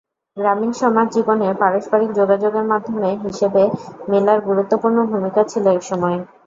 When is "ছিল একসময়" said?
5.51-6.17